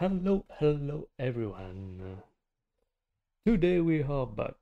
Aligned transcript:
Hello, 0.00 0.46
hello 0.58 1.08
everyone. 1.18 2.22
Today 3.46 3.80
we 3.80 4.02
are 4.02 4.26
back 4.26 4.54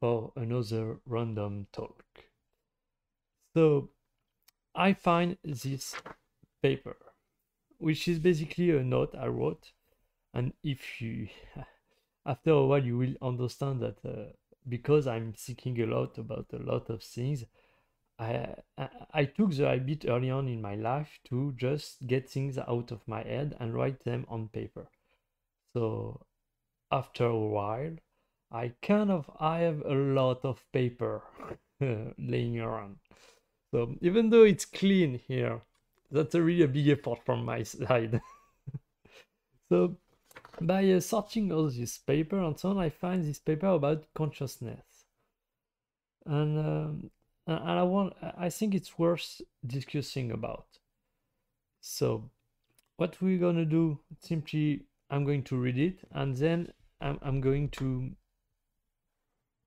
for 0.00 0.32
another 0.34 1.00
random 1.04 1.66
talk. 1.74 2.02
So 3.54 3.90
I 4.74 4.94
find 4.94 5.36
this 5.44 5.94
paper, 6.62 6.96
which 7.76 8.08
is 8.08 8.18
basically 8.18 8.70
a 8.70 8.82
note 8.82 9.14
I 9.14 9.26
wrote, 9.26 9.72
and 10.32 10.54
if 10.64 11.02
you, 11.02 11.28
after 12.24 12.52
a 12.52 12.64
while, 12.64 12.82
you 12.82 12.96
will 12.96 13.14
understand 13.20 13.82
that 13.82 13.98
uh, 14.02 14.32
because 14.66 15.06
I'm 15.06 15.34
thinking 15.34 15.78
a 15.82 15.86
lot 15.86 16.16
about 16.16 16.46
a 16.54 16.62
lot 16.62 16.88
of 16.88 17.02
things, 17.02 17.44
I, 18.18 18.54
I 19.12 19.24
took 19.26 19.52
the 19.52 19.68
habit 19.68 20.04
early 20.08 20.30
on 20.30 20.48
in 20.48 20.60
my 20.60 20.74
life 20.74 21.20
to 21.28 21.54
just 21.56 22.06
get 22.06 22.28
things 22.28 22.58
out 22.58 22.90
of 22.90 23.06
my 23.06 23.22
head 23.22 23.56
and 23.60 23.74
write 23.74 24.04
them 24.04 24.26
on 24.28 24.48
paper. 24.48 24.88
So 25.74 26.26
after 26.90 27.26
a 27.26 27.38
while, 27.38 27.96
I 28.50 28.72
kind 28.82 29.10
of 29.10 29.30
I 29.38 29.58
have 29.60 29.82
a 29.82 29.94
lot 29.94 30.44
of 30.44 30.64
paper 30.72 31.22
laying 31.80 32.58
around. 32.58 32.96
So 33.70 33.94
even 34.00 34.30
though 34.30 34.44
it's 34.44 34.64
clean 34.64 35.20
here, 35.28 35.60
that's 36.10 36.34
a 36.34 36.42
really 36.42 36.66
big 36.66 36.88
effort 36.88 37.24
from 37.24 37.44
my 37.44 37.62
side. 37.64 38.20
so 39.68 39.96
by 40.60 40.90
uh, 40.90 41.00
searching 41.00 41.52
all 41.52 41.70
this 41.70 41.98
paper 41.98 42.38
and 42.38 42.58
so 42.58 42.70
on, 42.70 42.78
I 42.78 42.88
find 42.88 43.24
this 43.24 43.38
paper 43.38 43.68
about 43.68 44.06
consciousness. 44.14 44.84
And 46.26 46.58
um, 46.58 47.10
and 47.48 47.78
I 47.78 47.82
want 47.82 48.14
I 48.36 48.50
think 48.50 48.74
it's 48.74 48.98
worth 48.98 49.40
discussing 49.66 50.30
about. 50.30 50.66
So 51.80 52.30
what 52.96 53.20
we're 53.20 53.38
gonna 53.38 53.64
do 53.64 54.00
simply 54.20 54.82
I'm 55.10 55.24
going 55.24 55.44
to 55.44 55.56
read 55.56 55.78
it 55.78 55.98
and 56.12 56.36
then 56.36 56.72
I'm, 57.00 57.18
I'm 57.22 57.40
going 57.40 57.70
to 57.70 58.10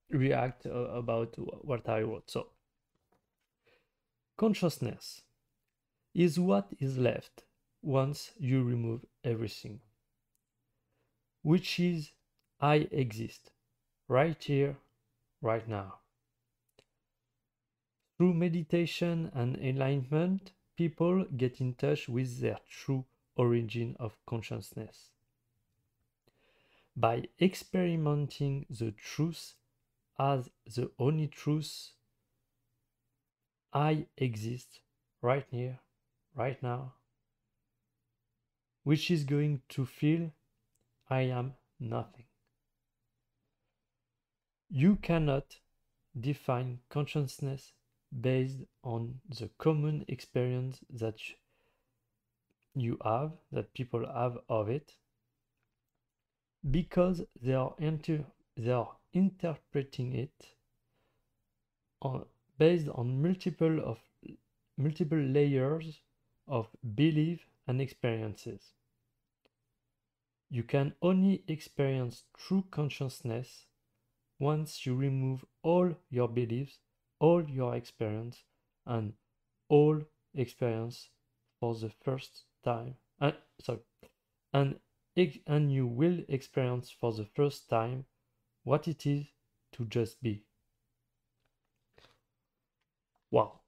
react 0.09 0.65
uh, 0.65 0.69
about 0.69 1.35
what 1.65 1.87
I 1.89 2.01
wrote. 2.01 2.29
So 2.29 2.47
consciousness 4.37 5.21
is 6.13 6.39
what 6.39 6.67
is 6.79 6.97
left 6.97 7.43
once 7.81 8.31
you 8.37 8.63
remove 8.63 9.05
everything, 9.23 9.79
which 11.41 11.79
is 11.79 12.11
I 12.59 12.87
exist 12.91 13.49
right 14.07 14.37
here, 14.43 14.75
right 15.41 15.67
now. 15.67 16.00
Through 18.21 18.35
meditation 18.35 19.31
and 19.33 19.57
enlightenment, 19.57 20.51
people 20.77 21.25
get 21.25 21.59
in 21.59 21.73
touch 21.73 22.07
with 22.07 22.39
their 22.39 22.59
true 22.69 23.05
origin 23.35 23.95
of 23.99 24.15
consciousness. 24.27 25.09
By 26.95 27.29
experimenting 27.41 28.67
the 28.69 28.91
truth 28.91 29.55
as 30.19 30.51
the 30.67 30.91
only 30.99 31.29
truth, 31.29 31.93
I 33.73 34.05
exist 34.15 34.81
right 35.23 35.47
here, 35.49 35.79
right 36.35 36.61
now, 36.61 36.93
which 38.83 39.09
is 39.09 39.23
going 39.23 39.63
to 39.69 39.87
feel 39.87 40.29
I 41.09 41.21
am 41.21 41.55
nothing. 41.79 42.25
You 44.69 44.97
cannot 44.97 45.57
define 46.19 46.81
consciousness 46.87 47.73
based 48.19 48.59
on 48.83 49.19
the 49.29 49.49
common 49.57 50.05
experience 50.07 50.79
that 50.89 51.19
you 52.75 52.97
have, 53.01 53.31
that 53.53 53.73
people 53.73 54.05
have 54.05 54.37
of 54.49 54.67
it, 54.69 54.97
because 56.71 57.21
they 57.39 57.53
are, 57.53 57.75
inter- 57.77 58.25
they 58.57 58.71
are 58.71 58.95
interpreting 59.13 60.15
it 60.15 60.55
on, 62.01 62.25
based 62.57 62.89
on 62.89 63.21
multiple 63.21 63.79
of 63.83 63.99
multiple 64.77 65.17
layers 65.19 66.01
of 66.47 66.67
belief 66.95 67.47
and 67.67 67.81
experiences. 67.81 68.73
You 70.51 70.61
can 70.61 70.93
only 71.01 71.43
experience 71.47 72.25
true 72.37 72.65
consciousness 72.69 73.65
once 74.39 74.85
you 74.85 74.95
remove 74.95 75.45
all 75.63 75.95
your 76.09 76.27
beliefs 76.27 76.79
all 77.21 77.41
your 77.49 77.73
experience 77.77 78.43
and 78.85 79.13
all 79.69 80.01
experience 80.35 81.09
for 81.61 81.73
the 81.75 81.89
first 81.89 82.45
time. 82.65 82.95
Uh, 83.21 83.31
sorry, 83.61 83.79
and 84.53 84.79
and 85.47 85.73
you 85.73 85.87
will 85.87 86.19
experience 86.29 86.91
for 86.91 87.13
the 87.13 87.25
first 87.25 87.69
time 87.69 88.05
what 88.63 88.87
it 88.87 89.05
is 89.07 89.25
to 89.73 89.85
just 89.85 90.21
be. 90.23 90.43
Wow. 93.31 93.61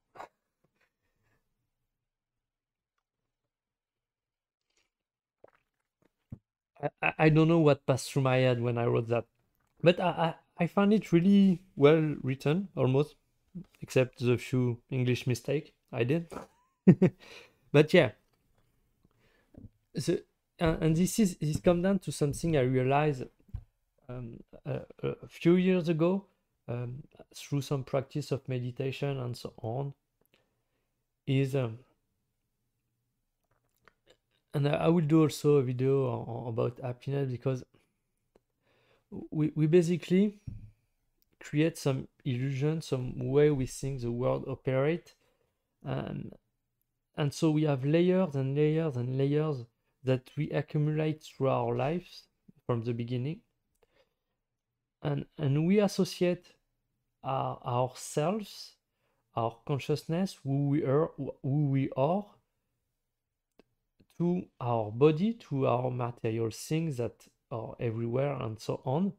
I, 7.02 7.14
I 7.18 7.30
don't 7.30 7.47
know 7.47 7.59
what 7.59 7.85
passed 7.85 8.12
through 8.12 8.24
my 8.24 8.38
head 8.38 8.62
when 8.62 8.78
I 8.78 8.85
wrote 8.85 9.08
that, 9.09 9.25
but 9.81 10.00
I, 10.00 10.35
I, 10.59 10.64
I 10.66 10.68
found 10.68 10.94
it 10.94 11.12
really 11.12 11.62
well 11.75 12.16
written, 12.22 12.70
almost 12.75 13.16
except 13.81 14.19
the 14.19 14.38
few 14.38 14.80
English 14.90 15.28
mistake 15.28 15.74
I 15.91 16.03
did. 16.03 16.31
but 17.72 17.94
yeah, 17.94 18.12
the, 19.94 20.24
uh, 20.59 20.78
and 20.81 20.96
this 20.96 21.19
is 21.19 21.38
this 21.38 21.59
come 21.59 21.81
down 21.81 22.00
to 22.00 22.12
something 22.12 22.58
I 22.58 22.62
realized 22.62 23.24
um, 24.09 24.40
a, 24.66 24.81
a, 25.03 25.28
few 25.28 25.56
years 25.56 25.90
ago 25.90 26.25
um, 26.68 27.03
through 27.36 27.62
some 27.62 27.84
practice 27.84 28.31
of 28.31 28.47
meditation 28.47 29.18
and 29.19 29.36
so 29.36 29.53
on. 29.62 29.94
Is 31.25 31.56
um, 31.56 31.80
and 34.53 34.68
I 34.68 34.88
will 34.90 35.02
do 35.02 35.22
also 35.22 35.56
a 35.58 35.64
video 35.64 36.08
on, 36.08 36.50
about 36.50 36.80
happiness 36.81 37.31
because 37.31 37.64
we 39.31 39.52
we 39.56 39.68
basically 39.68 40.40
create 41.40 41.78
some 41.78 42.08
illusion, 42.25 42.81
some 42.81 43.17
way 43.19 43.50
we 43.51 43.66
think 43.66 44.01
the 44.01 44.11
world 44.11 44.45
operate. 44.47 45.16
And, 45.84 46.34
and 47.16 47.34
so 47.34 47.51
we 47.51 47.63
have 47.63 47.85
layers 47.85 48.35
and 48.35 48.56
layers 48.56 48.95
and 48.95 49.17
layers 49.17 49.66
that 50.03 50.29
we 50.38 50.50
accumulate 50.51 51.23
through 51.23 51.50
our 51.50 51.75
lives 51.75 52.23
from 52.66 52.84
the 52.84 52.94
beginning. 52.94 53.41
And, 55.01 55.25
and 55.38 55.67
we 55.67 55.79
associate 55.79 56.53
our, 57.23 57.59
ourselves, 57.66 58.75
our 59.35 59.57
consciousness, 59.66 60.40
who 60.44 60.69
we 60.69 60.84
are, 60.84 61.11
who 61.17 61.67
we 61.69 61.90
are, 61.97 62.25
to 64.17 64.45
our 64.61 64.91
body, 64.91 65.34
to 65.34 65.67
our 65.67 65.90
material 65.90 66.51
things 66.51 66.97
that 66.97 67.28
are 67.51 67.75
everywhere, 67.79 68.34
and 68.34 68.59
so 68.59 68.81
on 68.85 69.13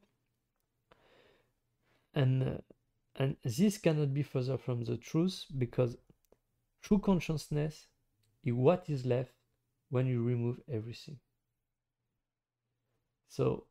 and 2.14 2.42
uh, 2.42 2.73
and 3.16 3.36
this 3.42 3.78
cannot 3.78 4.14
be 4.14 4.22
further 4.22 4.56
from 4.58 4.84
the 4.84 4.96
truth 4.96 5.46
because 5.58 5.96
true 6.82 6.98
consciousness 7.00 7.88
is 8.44 8.54
what 8.54 8.90
is 8.90 9.06
left 9.06 9.32
when 9.90 10.06
you 10.06 10.22
remove 10.24 10.60
everything. 10.68 11.20
So 13.28 13.66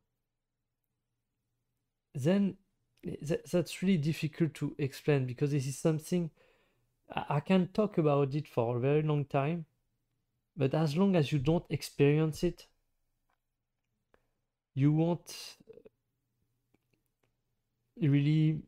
then 2.14 2.56
th- 3.02 3.42
that's 3.50 3.82
really 3.82 3.98
difficult 3.98 4.54
to 4.54 4.74
explain 4.78 5.26
because 5.26 5.50
this 5.50 5.66
is 5.66 5.78
something 5.78 6.30
I-, 7.14 7.26
I 7.36 7.40
can 7.40 7.68
talk 7.68 7.98
about 7.98 8.34
it 8.34 8.48
for 8.48 8.76
a 8.76 8.80
very 8.80 9.02
long 9.02 9.24
time 9.26 9.66
but 10.56 10.74
as 10.74 10.96
long 10.96 11.16
as 11.16 11.32
you 11.32 11.38
don't 11.38 11.66
experience 11.70 12.44
it 12.44 12.66
you 14.74 14.92
won't 14.92 15.56
uh, 15.70 15.88
really 18.08 18.62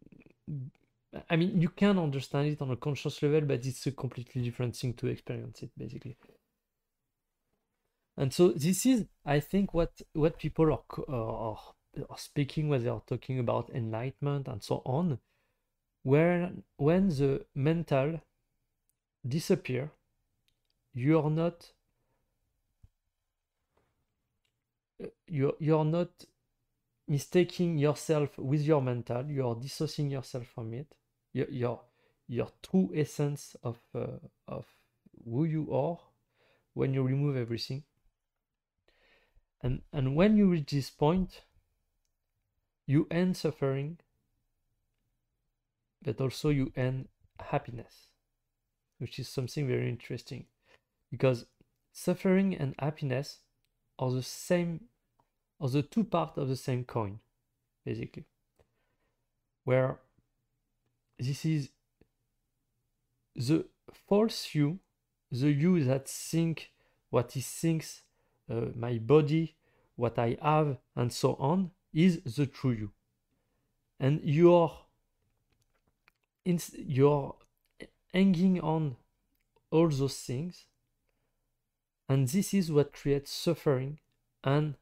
I 1.30 1.36
mean, 1.36 1.60
you 1.60 1.70
can 1.70 1.98
understand 1.98 2.48
it 2.48 2.62
on 2.62 2.70
a 2.70 2.76
conscious 2.76 3.22
level, 3.22 3.40
but 3.42 3.64
it's 3.64 3.86
a 3.86 3.92
completely 3.92 4.42
different 4.42 4.76
thing 4.76 4.94
to 4.94 5.06
experience 5.06 5.62
it, 5.62 5.70
basically. 5.76 6.16
And 8.16 8.32
so 8.32 8.48
this 8.52 8.86
is, 8.86 9.06
I 9.24 9.40
think, 9.40 9.74
what 9.74 10.00
what 10.14 10.38
people 10.38 10.72
are 10.72 10.82
uh, 11.08 11.48
are, 11.50 11.58
are 12.08 12.18
speaking 12.18 12.68
when 12.68 12.82
they 12.82 12.88
are 12.88 13.02
talking 13.06 13.38
about 13.38 13.70
enlightenment 13.74 14.48
and 14.48 14.62
so 14.62 14.82
on. 14.84 15.18
Where 16.02 16.52
when 16.76 17.08
the 17.08 17.44
mental 17.54 18.20
disappear, 19.26 19.90
you 20.94 21.18
are 21.18 21.30
not 21.30 21.72
uh, 25.02 25.08
you 25.26 25.56
you're 25.58 25.84
not 25.84 26.08
mistaking 27.08 27.78
yourself 27.78 28.36
with 28.38 28.62
your 28.62 28.82
mental, 28.82 29.24
you 29.26 29.46
are 29.46 29.54
dissociating 29.54 30.10
yourself 30.10 30.46
from 30.46 30.74
it. 30.74 30.94
Your 31.32 31.48
your, 31.50 31.80
your 32.28 32.48
true 32.62 32.90
essence 32.94 33.56
of 33.62 33.78
uh, 33.94 34.18
of 34.48 34.66
who 35.24 35.44
you 35.44 35.72
are 35.74 35.98
when 36.74 36.94
you 36.94 37.02
remove 37.02 37.36
everything. 37.36 37.84
and 39.62 39.82
and 39.92 40.14
when 40.14 40.36
you 40.36 40.48
reach 40.48 40.70
this 40.70 40.90
point 40.90 41.42
you 42.86 43.06
end 43.10 43.36
suffering 43.36 43.98
but 46.02 46.20
also 46.20 46.50
you 46.50 46.72
end 46.76 47.08
happiness 47.40 48.08
which 48.98 49.18
is 49.18 49.28
something 49.28 49.66
very 49.66 49.88
interesting 49.88 50.46
because 51.10 51.46
suffering 51.92 52.54
and 52.54 52.74
happiness 52.78 53.40
are 53.98 54.10
the 54.10 54.22
same 54.22 54.80
are 55.60 55.68
the 55.68 55.82
two 55.82 56.04
parts 56.04 56.36
of 56.38 56.48
the 56.48 56.56
same 56.56 56.84
coin 56.84 57.18
basically. 57.84 58.24
Where 59.64 59.98
this 61.18 61.44
is 61.44 61.70
the 63.34 63.64
false 63.92 64.54
you 64.54 64.78
the 65.30 65.50
you 65.50 65.84
that 65.84 66.08
think 66.08 66.70
what 67.10 67.32
he 67.32 67.40
thinks 67.40 68.02
uh, 68.50 68.66
my 68.74 68.98
body 68.98 69.56
what 69.96 70.18
i 70.18 70.36
have 70.42 70.78
and 70.94 71.12
so 71.12 71.34
on 71.34 71.70
is 71.92 72.20
the 72.36 72.46
true 72.46 72.72
you 72.72 72.90
and 73.98 74.20
you're 74.22 74.72
in, 76.44 76.60
you're 76.76 77.34
hanging 78.12 78.60
on 78.60 78.96
all 79.70 79.88
those 79.88 80.16
things 80.18 80.66
and 82.08 82.28
this 82.28 82.54
is 82.54 82.70
what 82.70 82.92
creates 82.92 83.32
suffering 83.32 83.98
and 84.44 84.74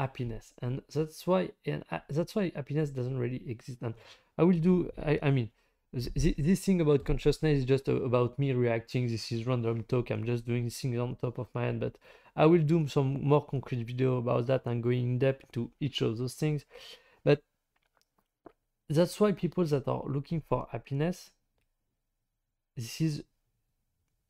happiness. 0.00 0.52
And 0.62 0.82
that's 0.92 1.26
why 1.26 1.50
and 1.66 1.84
uh, 1.90 2.00
that's 2.08 2.34
why 2.34 2.52
happiness 2.54 2.90
doesn't 2.90 3.18
really 3.18 3.42
exist. 3.48 3.78
And 3.82 3.94
i 4.38 4.42
will 4.42 4.58
do 4.58 4.90
i, 5.04 5.18
I 5.22 5.30
mean 5.30 5.50
this, 5.92 6.08
this 6.38 6.64
thing 6.64 6.80
about 6.80 7.04
consciousness 7.04 7.58
is 7.58 7.64
just 7.64 7.88
about 7.88 8.38
me 8.38 8.52
reacting. 8.52 9.08
This 9.08 9.32
is 9.32 9.46
random 9.46 9.82
talk. 9.84 10.10
I'm 10.10 10.24
just 10.24 10.46
doing 10.46 10.70
things 10.70 10.98
on 10.98 11.16
top 11.16 11.38
of 11.38 11.48
my 11.54 11.64
head. 11.64 11.80
But 11.80 11.96
i 12.36 12.46
will 12.46 12.62
do 12.62 12.86
some 12.88 13.22
more 13.24 13.44
concrete 13.44 13.84
video 13.84 14.18
about 14.18 14.46
that 14.46 14.66
and 14.66 14.82
going 14.82 15.02
in 15.02 15.18
depth 15.18 15.44
into 15.46 15.70
each 15.80 16.00
of 16.02 16.16
those 16.18 16.34
things. 16.34 16.64
But 17.24 17.42
that's 18.88 19.20
why 19.20 19.32
people 19.32 19.64
that 19.64 19.88
are 19.88 20.02
looking 20.06 20.42
for 20.48 20.66
happiness 20.70 21.30
this 22.76 23.00
is 23.00 23.22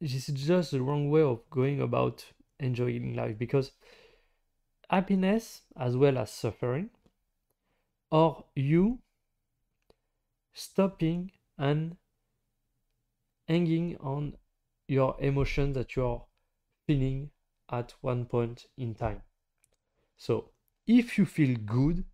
this 0.00 0.28
is 0.28 0.34
just 0.34 0.70
the 0.70 0.80
wrong 0.80 1.10
way 1.10 1.22
of 1.22 1.48
going 1.50 1.80
about 1.80 2.24
enjoying 2.58 3.14
life. 3.14 3.38
Because 3.38 3.72
happiness 4.90 5.62
as 5.76 5.96
well 5.96 6.18
as 6.18 6.30
suffering 6.30 6.90
or 8.10 8.44
you 8.56 8.98
stopping 10.52 11.30
and 11.56 11.96
hanging 13.46 13.96
on 13.98 14.36
your 14.88 15.16
emotion 15.20 15.72
that 15.72 15.94
you're 15.94 16.24
feeling 16.86 17.30
at 17.70 17.94
one 18.00 18.24
point 18.24 18.66
in 18.76 18.94
time. 18.94 19.22
So, 20.16 20.50
if 20.86 21.16
you 21.16 21.24
feel 21.24 21.56
good 21.56 22.04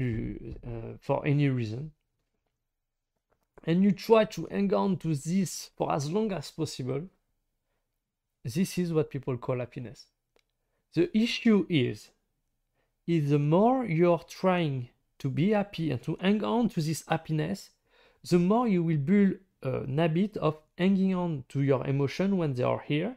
uh, 0.00 0.96
for 1.00 1.26
any 1.26 1.48
reason, 1.50 1.92
and 3.64 3.84
you 3.84 3.92
try 3.92 4.24
to 4.24 4.46
hang 4.50 4.72
on 4.72 4.96
to 4.98 5.14
this 5.14 5.70
for 5.76 5.92
as 5.92 6.10
long 6.10 6.32
as 6.32 6.50
possible, 6.50 7.02
this 8.42 8.78
is 8.78 8.92
what 8.92 9.10
people 9.10 9.36
call 9.36 9.58
happiness. 9.58 10.06
The 10.94 11.16
issue 11.16 11.66
is, 11.68 12.10
is 13.06 13.30
the 13.30 13.38
more 13.38 13.84
you're 13.84 14.24
trying 14.28 14.88
to 15.18 15.28
be 15.28 15.50
happy 15.50 15.90
and 15.90 16.02
to 16.02 16.16
hang 16.20 16.42
on 16.44 16.68
to 16.70 16.80
this 16.80 17.04
happiness, 17.06 17.70
the 18.28 18.38
more 18.38 18.68
you 18.68 18.82
will 18.82 18.98
build 18.98 19.34
an 19.62 19.98
habit 19.98 20.36
of 20.36 20.58
hanging 20.76 21.14
on 21.14 21.44
to 21.48 21.62
your 21.62 21.86
emotion 21.86 22.36
when 22.36 22.54
they 22.54 22.62
are 22.62 22.80
here. 22.80 23.16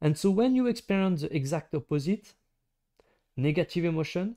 And 0.00 0.18
so 0.18 0.30
when 0.30 0.54
you 0.54 0.66
experience 0.66 1.22
the 1.22 1.34
exact 1.34 1.74
opposite, 1.74 2.34
negative 3.36 3.84
emotion, 3.84 4.36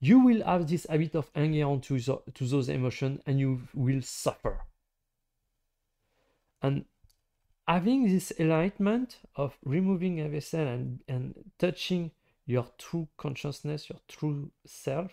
you 0.00 0.20
will 0.20 0.44
have 0.44 0.68
this 0.68 0.86
habit 0.88 1.14
of 1.14 1.30
hanging 1.34 1.64
on 1.64 1.80
to, 1.82 1.98
the, 1.98 2.18
to 2.34 2.44
those 2.46 2.68
emotions 2.68 3.20
and 3.26 3.38
you 3.38 3.62
will 3.74 4.02
suffer. 4.02 4.60
And 6.62 6.84
having 7.66 8.08
this 8.08 8.32
enlightenment 8.38 9.18
of 9.34 9.56
removing 9.64 10.20
everything 10.20 10.68
and, 10.68 11.00
and 11.08 11.34
touching 11.58 12.12
your 12.46 12.66
true 12.78 13.08
consciousness, 13.16 13.90
your 13.90 13.98
true 14.08 14.50
self, 14.64 15.10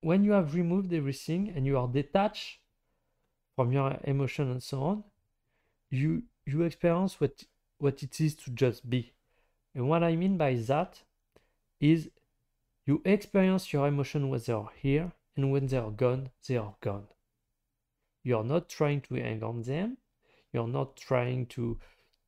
when 0.00 0.24
you 0.24 0.32
have 0.32 0.54
removed 0.54 0.92
everything 0.92 1.52
and 1.54 1.66
you 1.66 1.78
are 1.78 1.88
detached 1.88 2.58
from 3.54 3.72
your 3.72 3.98
emotion 4.04 4.50
and 4.50 4.62
so 4.62 4.82
on, 4.82 5.04
you 5.90 6.22
you 6.46 6.62
experience 6.62 7.20
what 7.20 7.44
what 7.78 8.02
it 8.02 8.20
is 8.20 8.34
to 8.34 8.50
just 8.50 8.88
be. 8.88 9.12
And 9.74 9.88
what 9.88 10.02
I 10.02 10.16
mean 10.16 10.36
by 10.36 10.54
that 10.54 11.02
is 11.80 12.08
you 12.86 13.02
experience 13.04 13.72
your 13.72 13.86
emotion 13.86 14.28
when 14.28 14.40
they 14.44 14.52
are 14.52 14.70
here 14.76 15.12
and 15.36 15.52
when 15.52 15.66
they 15.66 15.76
are 15.76 15.90
gone, 15.90 16.30
they 16.48 16.56
are 16.56 16.74
gone. 16.80 17.06
You 18.24 18.38
are 18.38 18.44
not 18.44 18.68
trying 18.68 19.00
to 19.02 19.14
hang 19.14 19.42
on 19.42 19.62
them. 19.62 19.98
You're 20.52 20.68
not 20.68 20.96
trying 20.96 21.46
to 21.46 21.78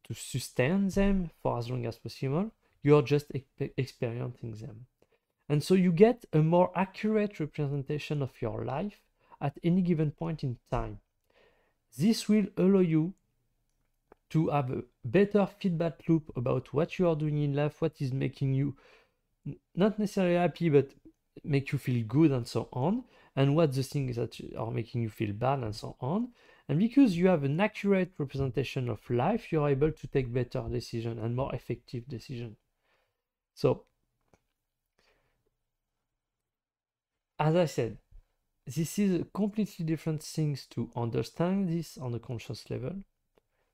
to 0.05 0.15
sustain 0.15 0.89
them 0.89 1.31
for 1.43 1.59
as 1.59 1.71
long 1.71 1.87
as 1.87 1.97
possible. 1.97 2.51
You're 2.83 3.03
just 3.03 3.33
experiencing 3.59 4.53
them. 4.53 4.87
And 5.49 5.63
so 5.63 5.75
you 5.75 5.93
get 5.93 6.25
a 6.33 6.39
more 6.39 6.71
accurate 6.75 7.41
representation 7.41 8.23
of 8.23 8.31
your 8.41 8.65
life 8.65 9.01
at 9.41 9.59
any 9.63 9.81
given 9.81 10.11
point 10.11 10.43
in 10.43 10.59
time. 10.71 11.01
This 11.97 12.29
will 12.29 12.47
allow 12.57 12.81
you 12.81 13.15
to 14.31 14.49
have 14.49 14.71
a 14.71 14.83
better 15.05 15.47
feedback 15.59 16.01
loop 16.09 16.31
about 16.37 16.73
what 16.73 16.99
you 16.99 17.09
are 17.09 17.17
doing 17.17 17.43
in 17.43 17.55
life, 17.55 17.81
what 17.81 18.01
is 18.01 18.13
making 18.13 18.55
you 18.55 18.77
not 19.75 19.99
necessarily 19.99 20.37
happy, 20.37 20.69
but 20.71 20.91
make 21.43 21.73
you 21.73 21.79
feel 21.79 22.05
good 22.07 22.31
and 22.31 22.47
so 22.47 22.69
on, 22.73 23.05
and 23.37 23.55
what 23.55 23.75
the 23.75 23.83
things 23.83 24.17
that 24.17 24.39
are 24.59 24.71
making 24.71 25.03
you 25.03 25.11
feel 25.11 25.33
bad 25.33 25.61
and 25.61 25.75
so 25.75 25.97
on. 26.01 26.29
And 26.69 26.79
because 26.79 27.17
you 27.17 27.29
have 27.29 27.45
an 27.45 27.61
accurate 27.61 28.13
representation 28.17 28.89
of 28.89 29.09
life, 29.11 29.53
you're 29.53 29.69
able 29.69 29.93
to 29.93 30.07
take 30.07 30.33
better 30.33 30.63
decision 30.71 31.19
and 31.19 31.37
more 31.37 31.55
effective 31.55 32.09
decision. 32.09 32.57
So 33.55 33.85
as 37.39 37.55
I 37.57 37.67
said, 37.67 37.99
this 38.67 38.99
is 38.99 39.21
a 39.21 39.25
completely 39.25 39.85
different 39.85 40.23
things 40.23 40.67
to 40.69 40.91
understand 40.97 41.69
this 41.69 41.99
on 41.99 42.15
a 42.15 42.19
conscious 42.19 42.71
level. 42.71 42.95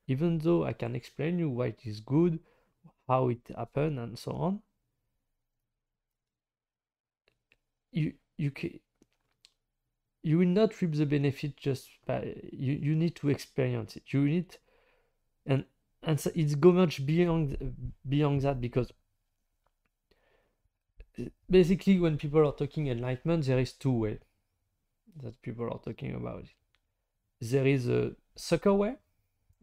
Even 0.08 0.38
though 0.38 0.64
I 0.64 0.72
can 0.72 0.96
explain 0.96 1.38
you 1.38 1.48
why 1.50 1.66
it 1.66 1.80
is 1.84 2.00
good, 2.00 2.40
how 3.06 3.28
it 3.28 3.42
happened, 3.56 4.00
and 4.00 4.18
so 4.18 4.32
on. 4.32 4.62
You 7.92 8.14
you 8.36 8.50
can 8.50 8.80
you 10.22 10.38
will 10.38 10.46
not 10.46 10.80
reap 10.80 10.94
the 10.94 11.06
benefit 11.06 11.56
just 11.56 11.88
by 12.06 12.34
you, 12.52 12.74
you 12.74 12.94
need 12.94 13.16
to 13.16 13.30
experience 13.30 13.96
it. 13.96 14.12
You 14.12 14.24
need 14.24 14.56
and 15.46 15.64
and 16.02 16.20
so 16.20 16.30
it's 16.34 16.54
go 16.54 16.72
much 16.72 17.04
beyond 17.06 17.56
beyond 18.08 18.42
that 18.42 18.60
because 18.60 18.92
basically 21.48 21.98
when 21.98 22.16
people 22.16 22.46
are 22.46 22.52
talking 22.52 22.88
enlightenment 22.88 23.44
there 23.44 23.58
is 23.58 23.72
two 23.72 23.92
ways 23.92 24.20
that 25.22 25.40
people 25.42 25.66
are 25.66 25.80
talking 25.84 26.14
about 26.14 26.44
it. 26.44 26.50
There 27.40 27.66
is 27.66 27.88
a 27.88 28.12
sucker 28.36 28.74
way 28.74 28.96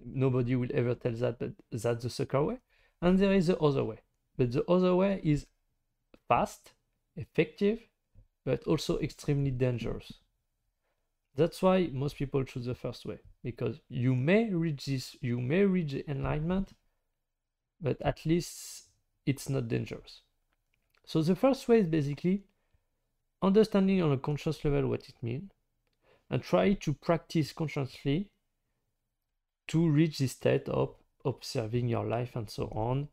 nobody 0.04 0.56
will 0.56 0.70
ever 0.74 0.96
tell 0.96 1.14
that 1.14 1.40
but 1.40 1.52
that's 1.72 2.04
the 2.04 2.10
sucker 2.10 2.44
way 2.44 2.58
and 3.02 3.20
there 3.20 3.34
is 3.34 3.48
the 3.48 3.58
other 3.60 3.84
way. 3.84 4.00
But 4.38 4.52
the 4.52 4.66
other 4.66 4.96
way 4.96 5.22
is 5.24 5.46
fast 6.28 6.74
effective 7.16 7.80
but 8.44 8.64
also 8.64 8.98
extremely 9.00 9.52
dangerous 9.52 10.14
that's 11.38 11.62
why 11.62 11.89
most 11.94 12.17
people 12.17 12.44
choose 12.44 12.65
the 12.65 12.75
first 12.75 13.06
way 13.06 13.20
because 13.44 13.79
you 13.88 14.13
may 14.15 14.50
reach 14.51 14.86
this 14.86 15.15
you 15.22 15.39
may 15.39 15.63
reach 15.63 15.94
enlightenment 16.08 16.74
but 17.79 18.01
at 18.01 18.25
least 18.25 18.89
it's 19.25 19.48
not 19.48 19.67
dangerous 19.67 20.22
so 21.06 21.22
the 21.22 21.36
first 21.36 21.67
way 21.70 21.79
is 21.79 21.88
basically 21.88 22.44
understanding 23.41 24.01
on 24.01 24.12
a 24.12 24.17
conscious 24.17 24.63
level 24.65 24.88
what 24.88 25.08
it 25.08 25.15
means 25.22 25.51
and 26.29 26.44
try 26.44 26.74
to 26.74 26.94
practice 26.94 27.53
consciously 27.53 28.29
to 29.67 29.88
reach 29.88 30.17
this 30.17 30.32
state 30.32 30.67
of 30.70 30.96
observing 31.25 31.88
your 31.88 32.06
life 32.06 32.36
and 32.36 32.50
so 32.50 32.65
on. 32.65 33.10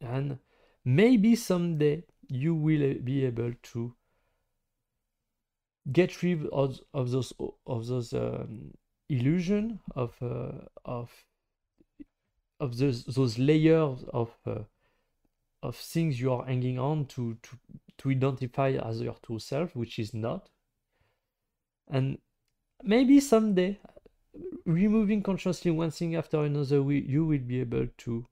And 0.00 0.38
maybe 0.84 1.36
someday 1.36 2.04
you 2.28 2.54
will 2.54 2.94
be 2.94 3.24
able 3.24 3.52
to 3.62 3.94
get 5.92 6.22
rid 6.22 6.46
of, 6.46 6.80
of 6.92 7.10
those 7.10 7.32
of 7.66 7.86
those 7.86 8.12
um, 8.12 8.72
illusion 9.08 9.80
of 9.94 10.16
uh, 10.22 10.52
of 10.84 11.10
of 12.60 12.76
those 12.78 13.04
those 13.04 13.38
layers 13.38 14.04
of 14.12 14.34
uh, 14.46 14.60
of 15.62 15.76
things 15.76 16.20
you 16.20 16.32
are 16.32 16.44
hanging 16.44 16.78
on 16.78 17.06
to 17.06 17.36
to 17.42 17.56
to 17.98 18.10
identify 18.10 18.70
as 18.70 19.00
your 19.00 19.16
true 19.24 19.38
self, 19.38 19.74
which 19.74 19.98
is 19.98 20.12
not. 20.12 20.48
And 21.88 22.18
maybe 22.82 23.20
someday, 23.20 23.78
removing 24.64 25.22
consciously 25.22 25.70
one 25.70 25.90
thing 25.90 26.14
after 26.16 26.42
another, 26.42 26.82
we, 26.82 27.00
you 27.00 27.24
will 27.24 27.38
be 27.38 27.60
able 27.60 27.86
to 27.98 28.26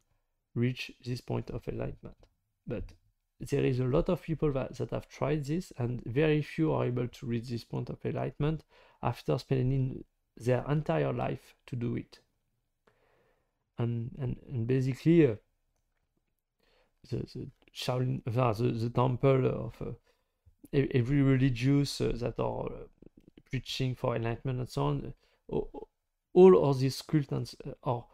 reach 0.55 0.93
this 1.05 1.21
point 1.21 1.51
of 1.51 1.67
enlightenment. 1.67 2.17
But 2.67 2.85
there 3.41 3.65
is 3.65 3.81
a 3.81 3.85
lot 3.85 4.09
of 4.09 4.23
people 4.23 4.53
that, 4.53 4.77
that 4.77 4.91
have 4.91 5.09
tried 5.09 5.45
this, 5.45 5.73
and 5.77 6.03
very 6.05 6.43
few 6.43 6.73
are 6.73 6.87
able 6.87 7.09
to 7.09 7.27
reach 7.27 7.49
this 7.49 7.65
point 7.65 7.91
of 7.91 8.05
enlightenment 8.05 8.65
after 9.03 9.39
spending 9.39 10.05
their 10.37 10.65
entire 10.69 11.13
life 11.13 11.55
to 11.67 11.77
do 11.77 11.97
it. 11.97 12.21
And 13.79 14.11
and, 14.19 14.37
and 14.49 14.67
basically, 14.67 15.27
uh, 15.27 15.35
the 17.11 17.17
the 17.17 17.51
Shaolin, 17.75 18.23
uh, 18.27 18.53
the, 18.53 18.69
the 18.71 18.91
temple 18.91 19.47
of 19.47 19.83
uh, 19.83 19.93
every 20.73 21.23
religious 21.23 22.01
uh, 22.01 22.13
that 22.17 22.39
are 22.39 22.67
uh, 22.67 22.87
preaching 23.51 23.95
for 23.95 24.15
enlightenment 24.15 24.61
and 24.61 24.69
so 24.69 24.83
on, 24.85 25.15
all 26.33 26.71
of 26.71 26.79
these 26.79 27.03
cults 27.03 27.57
are 27.83 28.05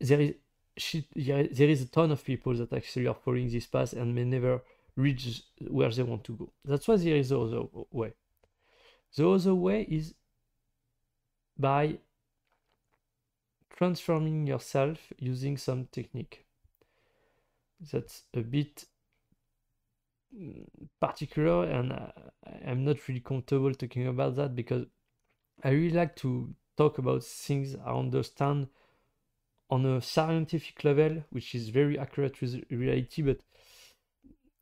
there 0.00 0.20
is 0.20 0.34
there 1.14 1.68
is 1.68 1.82
a 1.82 1.88
ton 1.88 2.10
of 2.10 2.24
people 2.24 2.54
that 2.54 2.72
actually 2.72 3.06
are 3.06 3.14
following 3.14 3.50
this 3.50 3.66
path 3.66 3.92
and 3.92 4.14
may 4.14 4.24
never 4.24 4.62
reach 4.96 5.42
where 5.68 5.90
they 5.90 6.02
want 6.02 6.24
to 6.24 6.32
go. 6.32 6.52
That's 6.64 6.86
why 6.88 6.96
there 6.96 7.16
is 7.16 7.30
the 7.30 7.40
other 7.40 7.62
way. 7.90 8.12
The 9.16 9.28
other 9.28 9.54
way 9.54 9.82
is 9.82 10.14
by 11.58 11.98
transforming 13.76 14.46
yourself 14.46 14.98
using 15.18 15.56
some 15.56 15.88
technique. 15.90 16.44
That's 17.92 18.24
a 18.34 18.40
bit 18.40 18.84
mm, 20.36 20.66
particular 21.00 21.64
and 21.64 21.92
I'm 22.66 22.84
not 22.84 23.08
really 23.08 23.20
comfortable 23.20 23.74
talking 23.74 24.06
about 24.06 24.36
that 24.36 24.54
because 24.54 24.86
I 25.64 25.70
really 25.70 25.96
like 25.96 26.16
to 26.16 26.54
talk 26.76 26.98
about 26.98 27.24
things 27.24 27.74
I 27.74 27.92
understand 27.92 28.68
on 29.70 29.86
a 29.86 30.00
scientific 30.00 30.82
level, 30.84 31.24
which 31.30 31.54
is 31.54 31.68
very 31.68 31.98
accurate 31.98 32.40
with 32.40 32.62
reality, 32.70 33.22
but 33.22 33.38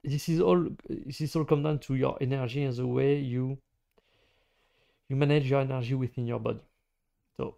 this 0.05 0.29
is 0.29 0.41
all 0.41 0.69
this 0.89 1.21
is 1.21 1.35
all 1.35 1.45
come 1.45 1.63
down 1.63 1.79
to 1.81 1.95
your 1.95 2.17
energy 2.21 2.63
and 2.63 2.75
the 2.77 2.87
way 2.87 3.19
you 3.19 3.59
you 5.09 5.17
manage 5.17 5.51
your 5.51 5.61
energy 5.61 5.95
within 5.95 6.27
your 6.27 6.39
body. 6.39 6.63
So 7.37 7.57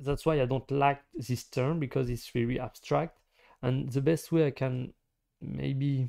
that's 0.00 0.24
why 0.24 0.40
I 0.40 0.46
don't 0.46 0.70
like 0.70 1.02
this 1.14 1.44
term 1.44 1.80
because 1.80 2.08
it's 2.08 2.28
very 2.28 2.60
abstract. 2.60 3.18
And 3.62 3.90
the 3.90 4.00
best 4.00 4.30
way 4.30 4.46
I 4.46 4.50
can 4.50 4.92
maybe 5.40 6.08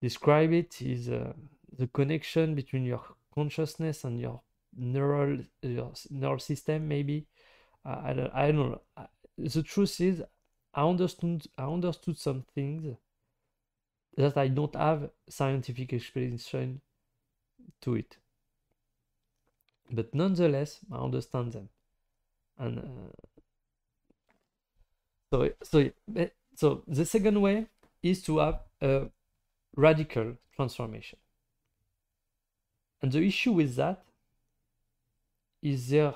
describe 0.00 0.52
it 0.52 0.80
is 0.80 1.08
uh, 1.08 1.32
the 1.76 1.88
connection 1.88 2.54
between 2.54 2.84
your 2.84 3.02
consciousness 3.34 4.04
and 4.04 4.20
your 4.20 4.40
neural 4.76 5.38
your 5.62 5.92
neural 6.10 6.38
system 6.38 6.86
maybe 6.86 7.26
I, 7.84 8.12
don't 8.12 8.34
I 8.34 8.52
don't 8.52 8.70
know. 8.72 8.80
The 9.38 9.62
truth 9.62 10.00
is, 10.00 10.22
I 10.74 10.82
understood 10.82 11.46
I 11.56 11.64
understood 11.64 12.18
some 12.18 12.44
things 12.54 12.96
that 14.16 14.36
I 14.36 14.48
don't 14.48 14.74
have 14.74 15.10
scientific 15.28 15.92
explanation 15.92 16.80
to 17.82 17.94
it. 17.94 18.16
But 19.90 20.14
nonetheless, 20.14 20.80
I 20.92 20.98
understand 20.98 21.52
them, 21.52 21.68
and 22.58 22.78
uh, 22.78 23.26
so 25.32 25.50
so 25.62 25.90
eh, 26.16 26.28
so 26.54 26.82
the 26.86 27.04
second 27.04 27.40
way 27.40 27.66
is 28.02 28.22
to 28.24 28.38
have 28.38 28.60
a 28.80 29.06
radical 29.76 30.36
transformation. 30.54 31.18
And 33.02 33.10
the 33.10 33.22
issue 33.22 33.52
with 33.52 33.76
that 33.76 34.04
is 35.62 35.88
there 35.88 36.14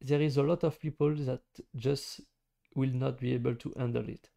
there 0.00 0.20
is 0.20 0.36
a 0.36 0.42
lot 0.42 0.64
of 0.64 0.80
people 0.80 1.14
that 1.14 1.42
just 1.76 2.20
will 2.74 2.90
not 2.90 3.18
be 3.18 3.34
able 3.34 3.54
to 3.56 3.74
handle 3.76 4.08
it. 4.08 4.28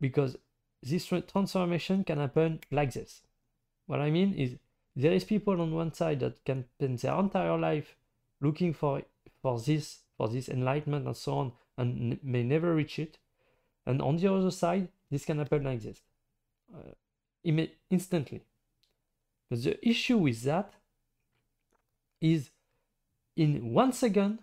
Because 0.00 0.36
this 0.82 1.06
transformation 1.06 2.04
can 2.04 2.18
happen 2.18 2.60
like 2.70 2.92
this. 2.92 3.22
What 3.86 4.00
I 4.00 4.10
mean 4.10 4.34
is 4.34 4.56
there 4.96 5.12
is 5.12 5.24
people 5.24 5.60
on 5.60 5.72
one 5.74 5.92
side 5.92 6.20
that 6.20 6.44
can 6.44 6.64
spend 6.76 6.98
their 6.98 7.18
entire 7.18 7.58
life 7.58 7.96
looking 8.40 8.74
for 8.74 9.02
for 9.40 9.58
this 9.60 10.00
for 10.16 10.28
this 10.28 10.48
enlightenment 10.48 11.06
and 11.06 11.16
so 11.16 11.38
on 11.38 11.52
and 11.78 12.22
may 12.22 12.42
never 12.42 12.74
reach 12.74 12.98
it 12.98 13.18
and 13.86 14.02
on 14.02 14.16
the 14.16 14.32
other 14.32 14.50
side 14.50 14.88
this 15.10 15.24
can 15.24 15.38
happen 15.38 15.64
like 15.64 15.80
this 15.80 16.00
uh, 16.74 16.92
instantly 17.90 18.42
but 19.48 19.62
the 19.62 19.88
issue 19.88 20.18
with 20.18 20.42
that 20.42 20.72
is 22.20 22.50
in 23.36 23.72
one 23.72 23.92
second, 23.92 24.38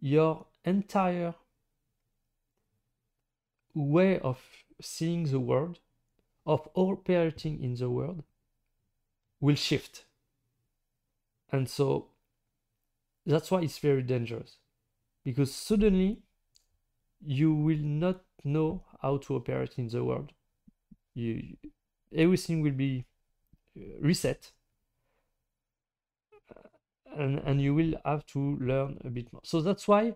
your 0.00 0.46
entire 0.64 1.34
way 3.74 4.18
of 4.20 4.40
seeing 4.80 5.24
the 5.24 5.40
world, 5.40 5.78
of 6.46 6.68
operating 6.74 7.62
in 7.62 7.74
the 7.74 7.90
world, 7.90 8.22
will 9.40 9.54
shift. 9.54 10.04
And 11.52 11.68
so 11.68 12.08
that's 13.26 13.50
why 13.50 13.60
it's 13.60 13.78
very 13.78 14.02
dangerous. 14.02 14.56
Because 15.24 15.54
suddenly 15.54 16.22
you 17.24 17.54
will 17.54 17.78
not 17.78 18.22
know 18.44 18.82
how 19.02 19.18
to 19.18 19.36
operate 19.36 19.78
in 19.78 19.88
the 19.88 20.02
world. 20.02 20.32
You, 21.14 21.56
everything 22.14 22.62
will 22.62 22.72
be 22.72 23.04
uh, 23.76 24.00
reset 24.00 24.52
and, 27.16 27.38
and 27.40 27.60
you 27.60 27.74
will 27.74 27.94
have 28.04 28.26
to 28.26 28.56
learn 28.60 28.98
a 29.04 29.10
bit 29.10 29.32
more. 29.32 29.42
So 29.44 29.60
that's 29.60 29.86
why 29.88 30.14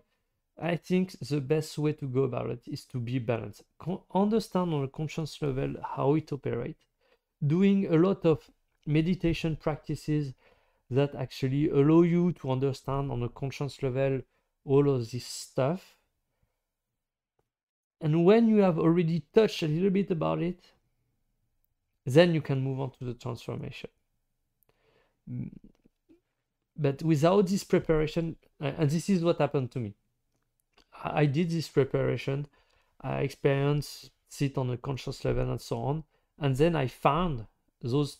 I 0.61 0.75
think 0.77 1.17
the 1.19 1.41
best 1.41 1.77
way 1.77 1.93
to 1.93 2.07
go 2.07 2.23
about 2.23 2.49
it 2.49 2.63
is 2.67 2.85
to 2.85 2.99
be 2.99 3.19
balanced. 3.19 3.63
Understand 4.13 4.73
on 4.73 4.83
a 4.83 4.87
conscious 4.87 5.41
level 5.41 5.75
how 5.95 6.15
it 6.15 6.31
operates, 6.31 6.85
doing 7.45 7.93
a 7.93 7.97
lot 7.97 8.25
of 8.25 8.49
meditation 8.85 9.55
practices 9.55 10.33
that 10.89 11.15
actually 11.15 11.69
allow 11.69 12.03
you 12.03 12.31
to 12.33 12.51
understand 12.51 13.11
on 13.11 13.23
a 13.23 13.29
conscious 13.29 13.81
level 13.81 14.21
all 14.63 14.89
of 14.89 15.11
this 15.11 15.25
stuff. 15.25 15.97
And 17.99 18.23
when 18.23 18.47
you 18.47 18.57
have 18.57 18.77
already 18.77 19.23
touched 19.33 19.63
a 19.63 19.67
little 19.67 19.89
bit 19.89 20.11
about 20.11 20.41
it, 20.41 20.59
then 22.05 22.33
you 22.33 22.41
can 22.41 22.61
move 22.61 22.79
on 22.79 22.91
to 22.91 23.03
the 23.03 23.15
transformation 23.15 23.89
but 26.77 27.01
without 27.03 27.47
this 27.47 27.63
preparation 27.63 28.35
and 28.59 28.89
this 28.89 29.09
is 29.09 29.23
what 29.23 29.39
happened 29.39 29.71
to 29.71 29.79
me. 29.79 29.93
I 31.03 31.25
did 31.25 31.49
this 31.49 31.67
preparation 31.67 32.47
i 33.05 33.19
experienced 33.19 34.11
it 34.39 34.57
on 34.57 34.69
a 34.71 34.77
conscious 34.77 35.23
level 35.23 35.49
and 35.49 35.61
so 35.61 35.77
on 35.79 36.03
and 36.39 36.55
then 36.57 36.75
i 36.75 36.87
found 36.87 37.45
those 37.81 38.17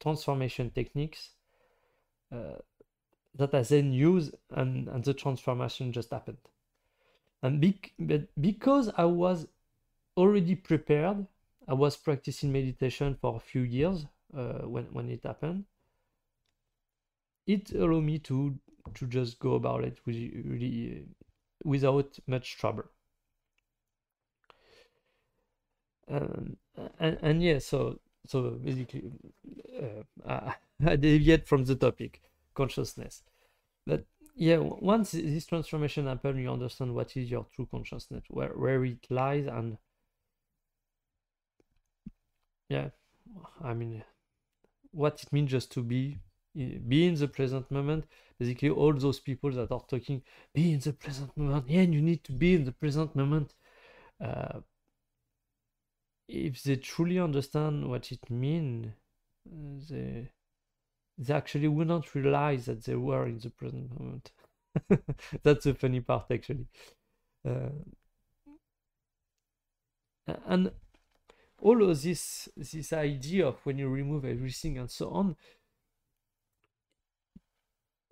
transformation 0.00 0.70
techniques 0.70 1.30
uh, 2.32 2.58
that 3.34 3.54
i 3.54 3.62
then 3.62 3.92
use 3.92 4.32
and, 4.50 4.88
and 4.88 5.04
the 5.04 5.14
transformation 5.14 5.92
just 5.92 6.10
happened. 6.10 6.38
And 7.42 7.60
be- 7.60 7.92
but 7.98 8.28
because 8.40 8.90
i 8.96 9.04
was 9.04 9.46
already 10.16 10.54
prepared 10.54 11.26
i 11.68 11.74
was 11.74 11.96
practicing 11.96 12.52
meditation 12.52 13.16
for 13.20 13.36
a 13.36 13.40
few 13.40 13.62
years 13.62 14.06
uh, 14.36 14.66
when, 14.74 14.84
when 14.92 15.08
it 15.08 15.22
happened 15.24 15.64
it 17.46 17.72
allowed 17.72 18.04
me 18.04 18.18
to 18.20 18.58
to 18.94 19.06
just 19.06 19.38
go 19.38 19.54
about 19.54 19.84
it 19.84 19.98
with 20.06 20.16
really 20.16 21.02
uh, 21.02 21.24
without 21.64 22.18
much 22.26 22.56
trouble. 22.56 22.84
Um, 26.08 26.56
and, 26.98 27.18
and 27.22 27.42
yeah, 27.42 27.58
so 27.58 28.00
so 28.26 28.50
basically, 28.50 29.04
uh, 30.26 30.52
I 30.80 30.96
deviate 30.96 31.46
from 31.46 31.64
the 31.64 31.74
topic, 31.74 32.20
consciousness. 32.54 33.22
But 33.86 34.04
yeah, 34.36 34.58
once 34.58 35.12
this 35.12 35.46
transformation 35.46 36.06
happens, 36.06 36.38
you 36.38 36.50
understand 36.50 36.94
what 36.94 37.16
is 37.16 37.30
your 37.30 37.46
true 37.54 37.68
consciousness, 37.70 38.24
where 38.28 38.50
where 38.50 38.84
it 38.84 39.06
lies, 39.10 39.46
and 39.46 39.78
yeah, 42.68 42.88
I 43.62 43.74
mean, 43.74 44.04
what 44.90 45.22
it 45.22 45.32
means 45.32 45.50
just 45.50 45.72
to 45.72 45.82
be 45.82 46.18
be 46.54 47.06
in 47.06 47.14
the 47.14 47.28
present 47.28 47.70
moment. 47.70 48.04
Basically 48.38 48.70
all 48.70 48.92
those 48.92 49.20
people 49.20 49.50
that 49.52 49.70
are 49.70 49.84
talking 49.88 50.22
be 50.52 50.72
in 50.72 50.80
the 50.80 50.92
present 50.92 51.36
moment. 51.36 51.68
Yeah 51.68 51.82
you 51.82 52.02
need 52.02 52.24
to 52.24 52.32
be 52.32 52.54
in 52.54 52.64
the 52.64 52.72
present 52.72 53.14
moment. 53.14 53.54
Uh, 54.20 54.60
if 56.28 56.62
they 56.62 56.76
truly 56.76 57.18
understand 57.18 57.88
what 57.88 58.10
it 58.10 58.30
means 58.30 58.92
they 59.90 60.30
they 61.16 61.34
actually 61.34 61.68
would 61.68 61.88
not 61.88 62.14
realize 62.14 62.66
that 62.66 62.84
they 62.84 62.96
were 62.96 63.26
in 63.26 63.38
the 63.38 63.50
present 63.50 63.88
moment. 63.98 64.32
That's 65.42 65.64
the 65.64 65.74
funny 65.74 66.00
part 66.00 66.26
actually. 66.30 66.66
Uh, 67.46 67.68
and 70.46 70.72
all 71.60 71.82
of 71.88 72.02
this 72.02 72.48
this 72.56 72.92
idea 72.92 73.46
of 73.46 73.56
when 73.64 73.78
you 73.78 73.88
remove 73.88 74.24
everything 74.24 74.78
and 74.78 74.90
so 74.90 75.10
on 75.10 75.36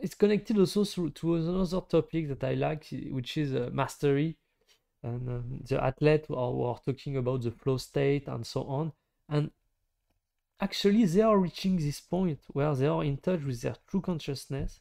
it's 0.02 0.16
connected 0.16 0.58
also 0.58 0.84
through, 0.84 1.10
to 1.10 1.36
another 1.36 1.80
topic 1.80 2.28
that 2.28 2.42
I 2.44 2.54
like, 2.54 2.86
which 3.10 3.36
is 3.36 3.54
uh, 3.54 3.70
mastery. 3.72 4.36
And 5.04 5.28
um, 5.28 5.60
the 5.68 5.82
athlete 5.82 6.26
are, 6.28 6.52
were 6.52 6.74
talking 6.84 7.16
about 7.16 7.42
the 7.42 7.52
flow 7.52 7.76
state 7.76 8.26
and 8.26 8.44
so 8.44 8.64
on. 8.64 8.92
And 9.28 9.52
actually, 10.60 11.04
they 11.06 11.22
are 11.22 11.38
reaching 11.38 11.76
this 11.76 12.00
point 12.00 12.40
where 12.48 12.74
they 12.74 12.88
are 12.88 13.04
in 13.04 13.16
touch 13.16 13.42
with 13.44 13.62
their 13.62 13.76
true 13.88 14.00
consciousness 14.00 14.80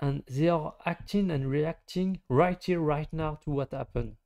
and 0.00 0.22
they 0.26 0.48
are 0.48 0.74
acting 0.86 1.30
and 1.30 1.50
reacting 1.50 2.20
right 2.28 2.62
here, 2.62 2.80
right 2.80 3.12
now 3.12 3.38
to 3.44 3.50
what 3.50 3.72
happened 3.72 4.16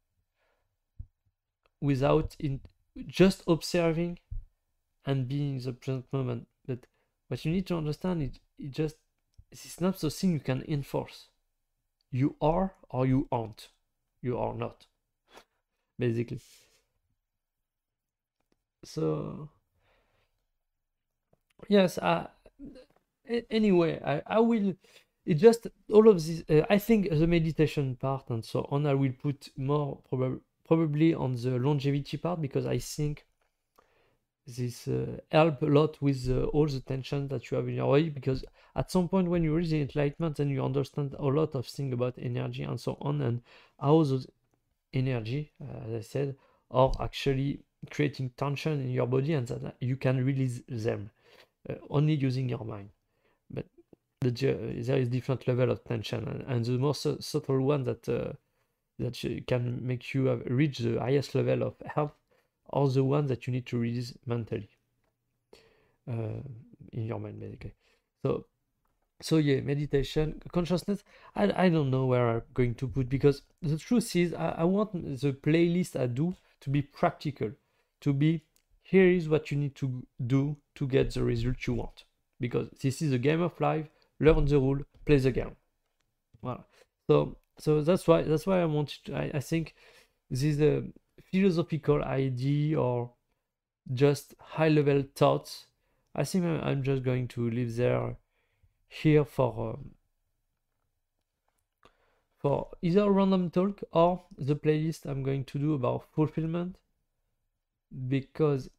without 1.81 2.35
in 2.39 2.61
just 3.07 3.43
observing 3.47 4.19
and 5.05 5.29
being 5.29 5.57
in 5.57 5.63
the 5.63 5.73
present 5.73 6.07
moment. 6.13 6.47
But 6.67 6.87
what 7.29 7.45
you 7.45 7.53
need 7.53 7.67
to 7.67 7.77
understand 7.77 8.23
is 8.23 8.39
it 8.59 8.71
just 8.71 8.97
it's 9.51 9.81
not 9.81 9.99
something 9.99 10.33
you 10.33 10.41
can 10.41 10.63
enforce. 10.69 11.29
You 12.11 12.37
are 12.41 12.75
or 12.91 13.07
you 13.07 13.29
aren't. 13.33 13.69
You 14.23 14.39
are 14.39 14.55
not. 14.55 14.87
Basically. 15.99 16.41
So 18.85 19.51
yes, 21.69 21.99
I 21.99 22.29
anyway, 23.51 24.01
I, 24.05 24.23
I 24.27 24.41
will 24.41 24.75
it 25.25 25.35
just 25.35 25.67
all 25.93 26.09
of 26.09 26.25
this 26.25 26.43
uh, 26.49 26.65
i 26.71 26.79
think 26.79 27.11
the 27.11 27.27
meditation 27.27 27.97
part 27.97 28.31
and 28.31 28.45
so 28.45 28.65
on 28.71 28.87
i 28.87 28.95
will 28.95 29.11
put 29.21 29.49
more 29.57 29.99
prob- 30.09 30.41
probably 30.65 31.13
on 31.15 31.35
the 31.35 31.59
longevity 31.59 32.17
part 32.17 32.41
because 32.41 32.65
i 32.65 32.79
think 32.79 33.27
this 34.47 34.89
uh, 34.89 35.19
help 35.31 35.63
a 35.63 35.67
lot 35.67 36.01
with 36.01 36.29
uh, 36.31 36.45
all 36.47 36.67
the 36.67 36.81
tension 36.81 37.29
that 37.29 37.51
you 37.51 37.57
have 37.57 37.69
in 37.69 37.75
your 37.75 37.87
body 37.87 38.09
because 38.09 38.45
at 38.77 38.91
some 38.91 39.09
point 39.09 39.29
when 39.29 39.43
you 39.43 39.55
reach 39.55 39.71
the 39.71 39.81
enlightenment 39.81 40.39
and 40.39 40.51
you 40.51 40.65
understand 40.65 41.15
a 41.19 41.25
lot 41.25 41.55
of 41.55 41.67
things 41.67 41.93
about 41.93 42.15
energy 42.19 42.63
and 42.63 42.81
so 42.81 42.97
on 43.01 43.21
and 43.23 43.43
how 43.81 44.03
those 44.05 44.27
energy 44.95 45.53
uh, 45.61 45.89
as 45.89 45.95
i 45.95 46.01
said 46.01 46.37
are 46.71 46.93
actually 47.01 47.61
creating 47.91 48.31
tension 48.37 48.81
in 48.81 48.91
your 48.91 49.07
body 49.07 49.35
and 49.35 49.47
that 49.49 49.77
you 49.81 49.97
can 49.97 50.25
release 50.25 50.63
them 50.69 51.11
uh, 51.69 51.75
only 51.91 52.15
using 52.15 52.49
your 52.49 52.65
mind. 52.65 52.91
But 53.51 53.67
the, 54.21 54.31
there 54.31 54.99
is 54.99 55.09
different 55.09 55.47
level 55.47 55.71
of 55.71 55.85
tension 55.85 56.27
and, 56.27 56.43
and 56.43 56.65
the 56.65 56.73
most 56.73 57.23
subtle 57.23 57.61
one 57.61 57.85
that 57.85 58.09
uh, 58.09 58.33
that 58.99 59.45
can 59.47 59.87
make 59.87 60.15
you 60.15 60.33
reach 60.47 60.79
the 60.79 60.99
highest 60.99 61.35
level 61.35 61.63
of 61.63 61.75
health 61.85 62.15
are 62.71 62.89
the 62.89 63.05
ones 63.05 63.29
that 63.29 63.47
you 63.47 63.53
need 63.53 63.67
to 63.67 63.79
release 63.79 64.13
mentally 64.27 64.69
uh, 66.11 66.41
in 66.93 67.07
your 67.07 67.21
mind 67.21 67.41
basically. 67.41 67.75
So 68.23 68.47
so 69.23 69.39
yeah 69.39 69.61
meditation 69.61 70.43
consciousness 70.53 71.03
I, 71.35 71.65
I 71.65 71.69
don't 71.71 71.91
know 71.91 72.05
where 72.05 72.29
i'm 72.29 72.43
going 72.53 72.75
to 72.75 72.87
put 72.87 73.09
because 73.09 73.41
the 73.63 73.79
truth 73.79 74.15
is 74.15 74.35
I, 74.35 74.57
I 74.59 74.65
want 74.65 74.93
the 74.93 75.33
playlist 75.33 75.99
i 75.99 76.05
do 76.05 76.35
to 76.61 76.69
be 76.69 76.83
practical 76.83 77.53
to 78.03 78.13
be 78.13 78.43
here 78.87 79.09
is 79.09 79.29
what 79.29 79.51
you 79.51 79.57
need 79.57 79.75
to 79.77 80.07
do 80.25 80.57
to 80.77 80.87
get 80.87 81.13
the 81.13 81.25
result 81.25 81.67
you 81.67 81.75
want. 81.75 82.05
Because 82.39 82.69
this 82.81 83.03
is 83.03 83.13
a 83.13 83.19
game 83.19 83.43
of 83.43 83.61
life 83.61 83.87
learn 84.21 84.45
the 84.47 84.59
rule 84.59 84.81
play 85.05 85.19
the 85.19 85.33
game. 85.33 85.57
Voilà. 86.43 86.65
So 87.09 87.37
so 87.59 87.83
that's 87.83 88.07
why 88.07 88.23
that's 88.23 88.47
why 88.47 88.61
i 88.61 88.65
wanted 88.65 89.05
to 89.07 89.15
i, 89.15 89.31
I 89.35 89.41
think 89.41 89.75
this 90.31 90.43
is 90.43 90.61
a 90.61 90.85
philosophical 91.37 92.03
idea 92.03 92.81
or 92.81 93.11
just 93.93 94.35
high 94.41 94.69
level 94.69 95.05
thoughts, 95.15 95.67
I 96.15 96.25
think 96.25 96.45
I'm 96.45 96.83
just 96.83 97.03
going 97.03 97.29
to 97.29 97.51
leave 97.51 97.77
there 97.77 98.17
here 98.89 99.25
for 99.25 99.75
um, 99.75 99.91
for 102.39 102.69
either 102.83 103.11
random 103.11 103.51
talk 103.51 103.83
or 103.93 104.23
the 104.39 104.57
playlist 104.57 105.07
I'm 105.07 105.23
going 105.23 105.45
to 105.45 105.59
do 105.59 105.75
about 105.75 106.05
fulfillment. 106.15 106.77
Because 108.09 108.71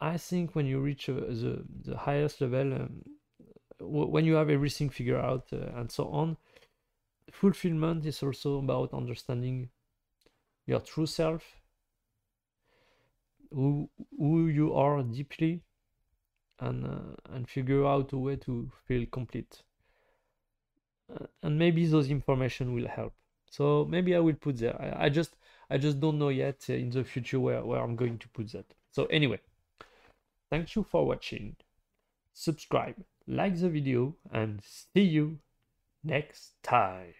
I 0.00 0.16
think 0.18 0.54
when 0.54 0.66
you 0.66 0.80
reach 0.80 1.08
uh, 1.08 1.14
the, 1.14 1.64
the 1.84 1.96
highest 1.96 2.40
level, 2.40 2.72
um, 2.74 3.02
when 3.80 4.24
you 4.24 4.34
have 4.34 4.50
everything 4.50 4.90
figured 4.90 5.24
out 5.24 5.46
uh, 5.52 5.78
and 5.78 5.90
so 5.90 6.08
on, 6.08 6.36
fulfillment 7.30 8.06
is 8.06 8.22
also 8.22 8.58
about 8.58 8.94
understanding 8.94 9.70
your 10.66 10.80
true 10.80 11.06
self, 11.06 11.42
who 13.52 13.88
who 14.18 14.46
you 14.46 14.74
are 14.74 15.02
deeply, 15.02 15.62
and 16.60 16.84
uh, 16.84 17.34
and 17.34 17.48
figure 17.48 17.86
out 17.86 18.12
a 18.12 18.18
way 18.18 18.36
to 18.36 18.70
feel 18.86 19.06
complete. 19.10 19.62
Uh, 21.12 21.26
and 21.42 21.58
maybe 21.58 21.86
those 21.86 22.10
information 22.10 22.74
will 22.74 22.88
help. 22.88 23.12
So 23.50 23.86
maybe 23.88 24.14
I 24.14 24.18
will 24.18 24.34
put 24.34 24.58
there. 24.58 24.80
I, 24.80 25.06
I 25.06 25.08
just 25.08 25.36
I 25.70 25.78
just 25.78 26.00
don't 26.00 26.18
know 26.18 26.30
yet 26.30 26.64
uh, 26.68 26.74
in 26.74 26.90
the 26.90 27.04
future 27.04 27.40
where, 27.40 27.64
where 27.64 27.80
I'm 27.80 27.96
going 27.96 28.18
to 28.18 28.28
put 28.28 28.52
that. 28.52 28.66
So 28.90 29.06
anyway, 29.06 29.40
thank 30.50 30.74
you 30.74 30.82
for 30.82 31.06
watching. 31.06 31.56
Subscribe, 32.32 32.96
like 33.26 33.58
the 33.58 33.68
video, 33.68 34.14
and 34.32 34.60
see 34.62 35.02
you 35.02 35.38
next 36.04 36.54
time. 36.62 37.14